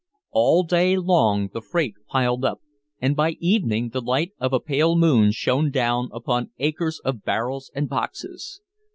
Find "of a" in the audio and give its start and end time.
4.39-4.59